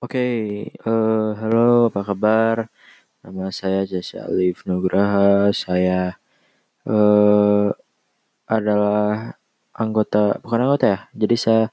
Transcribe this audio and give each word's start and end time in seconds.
Oke, 0.00 0.16
eh, 0.72 1.30
halo, 1.40 1.92
apa 1.92 2.00
kabar? 2.08 2.56
Nama 3.20 3.52
saya 3.52 3.84
Jesse 3.84 4.16
Alif 4.16 4.64
Nugraha. 4.64 5.52
Saya 5.52 6.16
eh, 6.88 7.68
adalah 8.48 9.36
anggota, 9.76 10.40
bukan 10.40 10.60
anggota 10.64 10.86
ya. 10.88 11.00
Jadi 11.12 11.36
saya 11.36 11.64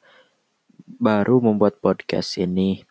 baru 1.00 1.40
membuat 1.40 1.80
podcast 1.80 2.36
ini. 2.36 2.84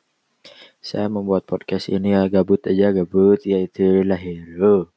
Saya 0.80 1.12
membuat 1.12 1.44
podcast 1.44 1.92
ini 1.92 2.16
ya 2.16 2.32
gabut 2.32 2.64
aja 2.64 2.96
gabut, 2.96 3.44
yaitu 3.44 4.08
hero. 4.08 4.88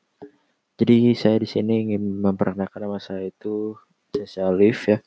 Jadi 0.80 1.20
saya 1.20 1.36
di 1.44 1.52
sini 1.52 1.74
ingin 1.84 2.24
memperkenalkan 2.24 2.80
nama 2.88 2.96
saya 3.04 3.28
itu 3.28 3.76
Jesse 4.16 4.40
Alif 4.40 4.88
ya. 4.88 5.04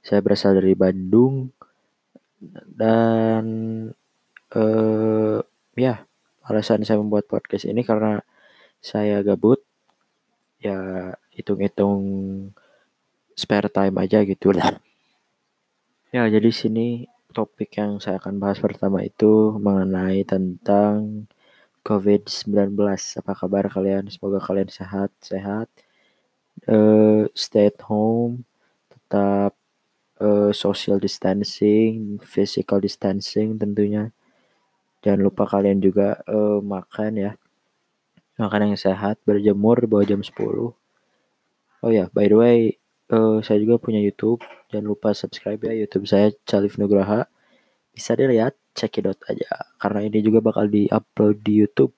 Saya 0.00 0.24
berasal 0.24 0.56
dari 0.56 0.72
Bandung 0.72 1.52
dan 2.72 3.44
eh 4.54 5.38
ya 5.76 6.06
alasan 6.46 6.86
saya 6.86 7.02
membuat 7.02 7.26
podcast 7.26 7.66
ini 7.66 7.82
karena 7.82 8.22
saya 8.82 9.22
gabut. 9.26 9.60
Ya 10.62 11.14
hitung-hitung 11.34 12.00
spare 13.36 13.68
time 13.68 13.96
aja 14.02 14.22
gitu. 14.24 14.54
Lah 14.56 14.78
ya 16.14 16.24
jadi 16.30 16.48
sini 16.54 17.10
topik 17.36 17.76
yang 17.76 18.00
saya 18.00 18.16
akan 18.22 18.40
bahas 18.40 18.56
pertama 18.62 19.04
itu 19.04 19.52
mengenai 19.60 20.24
tentang 20.24 21.28
COVID-19 21.86 22.74
apa 23.20 23.32
kabar 23.36 23.64
kalian? 23.70 24.10
Semoga 24.10 24.42
kalian 24.42 24.70
sehat 24.72 25.10
sehat. 25.22 25.68
Uh, 26.66 27.28
stay 27.36 27.68
at 27.68 27.78
home 27.84 28.48
tetap 28.88 29.52
uh, 30.18 30.50
social 30.50 30.96
distancing 30.96 32.16
physical 32.24 32.80
distancing 32.80 33.60
tentunya 33.60 34.08
Jangan 35.06 35.22
lupa 35.22 35.46
kalian 35.46 35.78
juga 35.78 36.18
uh, 36.26 36.58
makan 36.58 37.14
ya. 37.14 37.32
Makan 38.42 38.74
yang 38.74 38.74
sehat, 38.74 39.22
berjemur 39.22 39.78
bawah 39.86 40.02
jam 40.02 40.18
10. 40.18 40.34
Oh 40.34 41.92
ya, 41.94 42.10
by 42.10 42.26
the 42.26 42.34
way, 42.34 42.58
uh, 43.14 43.38
saya 43.38 43.62
juga 43.62 43.78
punya 43.78 44.02
YouTube. 44.02 44.42
Jangan 44.66 44.86
lupa 44.90 45.14
subscribe 45.14 45.62
ya 45.62 45.78
YouTube 45.78 46.10
saya 46.10 46.34
Calif 46.42 46.74
Nugraha. 46.74 47.30
Bisa 47.94 48.18
dilihat, 48.18 48.58
cekidot 48.74 49.14
aja. 49.30 49.70
Karena 49.78 50.02
ini 50.02 50.18
juga 50.26 50.42
bakal 50.42 50.66
di-upload 50.66 51.38
di 51.38 51.54
YouTube. 51.54 51.94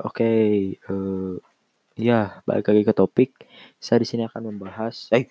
Oke, 0.00 0.16
okay, 0.16 0.48
uh, 0.88 1.36
ya 1.92 2.40
balik 2.48 2.72
lagi 2.72 2.88
ke 2.88 2.94
topik. 2.96 3.36
Saya 3.76 4.00
di 4.00 4.08
sini 4.08 4.24
akan 4.24 4.48
membahas. 4.48 5.12
Eh, 5.12 5.28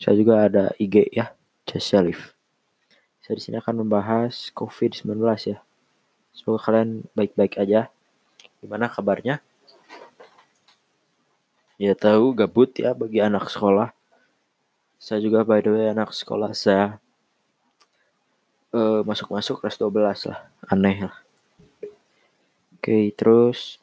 saya 0.00 0.16
juga 0.16 0.48
ada 0.48 0.72
IG 0.80 1.12
ya, 1.12 1.36
Calif. 1.68 2.39
Saya 3.30 3.38
di 3.38 3.46
sini 3.46 3.62
akan 3.62 3.86
membahas 3.86 4.50
COVID-19 4.58 5.22
ya. 5.46 5.62
Semoga 6.34 6.66
kalian 6.66 7.06
baik-baik 7.14 7.62
aja. 7.62 7.86
Gimana 8.58 8.90
kabarnya? 8.90 9.38
Ya 11.78 11.94
tahu 11.94 12.34
gabut 12.34 12.74
ya 12.74 12.90
bagi 12.90 13.22
anak 13.22 13.46
sekolah. 13.46 13.94
Saya 14.98 15.22
juga 15.22 15.46
by 15.46 15.62
the 15.62 15.70
way 15.70 15.86
anak 15.94 16.10
sekolah 16.10 16.50
saya 16.58 16.98
uh, 18.74 19.06
masuk-masuk 19.06 19.62
kelas 19.62 19.78
12 19.78 20.26
lah. 20.26 20.50
Aneh 20.66 21.06
lah. 21.06 21.14
Oke, 22.82 22.82
okay, 22.82 23.04
terus 23.14 23.78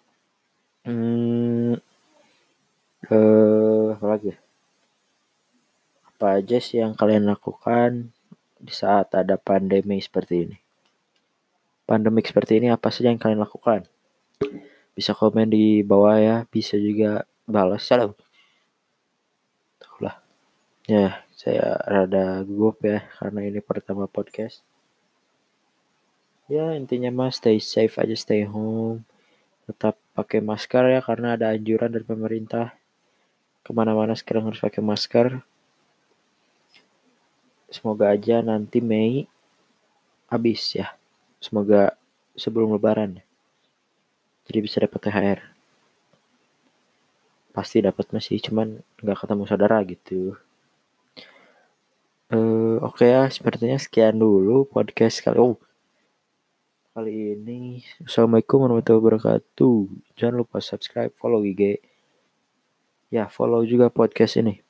hmm, 0.84 1.80
uh, 3.16 3.96
apa 3.96 4.06
lagi? 4.12 4.36
Apa 6.04 6.44
aja 6.44 6.60
sih 6.60 6.84
yang 6.84 7.00
kalian 7.00 7.32
lakukan 7.32 8.12
di 8.58 8.74
saat 8.74 9.14
ada 9.14 9.38
pandemi 9.38 10.02
seperti 10.02 10.36
ini. 10.50 10.58
Pandemik 11.88 12.28
seperti 12.28 12.60
ini 12.60 12.68
apa 12.68 12.92
saja 12.92 13.08
yang 13.08 13.22
kalian 13.22 13.40
lakukan? 13.40 13.88
Bisa 14.92 15.16
komen 15.16 15.48
di 15.48 15.86
bawah 15.86 16.20
ya, 16.20 16.36
bisa 16.52 16.76
juga 16.76 17.24
balas. 17.48 17.88
Salam. 17.88 18.12
Lah. 20.04 20.20
Ya, 20.84 21.24
saya 21.32 21.80
rada 21.88 22.44
gugup 22.44 22.84
ya 22.84 23.08
karena 23.16 23.48
ini 23.48 23.64
pertama 23.64 24.10
podcast. 24.10 24.66
Ya, 26.48 26.76
intinya 26.80 27.12
mas 27.12 27.40
stay 27.40 27.60
safe 27.60 27.96
aja, 28.00 28.16
stay 28.16 28.48
home. 28.48 29.04
Tetap 29.68 30.00
pakai 30.16 30.40
masker 30.40 30.96
ya 30.96 31.00
karena 31.04 31.36
ada 31.36 31.52
anjuran 31.52 31.92
dari 31.92 32.08
pemerintah. 32.08 32.72
Ke 33.68 33.76
mana-mana 33.76 34.16
sekarang 34.16 34.48
harus 34.48 34.64
pakai 34.64 34.80
masker 34.80 35.44
semoga 37.68 38.12
aja 38.12 38.40
nanti 38.44 38.80
Mei 38.84 39.28
habis 40.28 40.76
ya. 40.76 40.96
Semoga 41.38 41.94
sebelum 42.38 42.74
lebaran 42.78 43.22
jadi 44.48 44.60
bisa 44.64 44.78
dapat 44.80 45.00
THR 45.04 45.40
pasti 47.52 47.84
dapat 47.84 48.06
masih 48.14 48.40
cuman 48.40 48.80
nggak 49.02 49.18
ketemu 49.18 49.44
saudara 49.50 49.78
gitu. 49.84 50.38
Uh, 52.28 52.78
oke 52.84 53.02
okay 53.02 53.16
ya 53.16 53.24
sepertinya 53.32 53.80
sekian 53.80 54.20
dulu 54.20 54.68
podcast 54.70 55.20
kali 55.26 55.42
oh 55.42 55.58
kali 56.94 57.34
ini. 57.36 57.82
Assalamualaikum 58.06 58.62
warahmatullahi 58.62 59.02
wabarakatuh. 59.04 59.78
Jangan 60.16 60.36
lupa 60.46 60.62
subscribe 60.62 61.12
follow 61.18 61.44
IG 61.44 61.82
ya 63.10 63.26
follow 63.28 63.64
juga 63.66 63.90
podcast 63.90 64.38
ini 64.40 64.67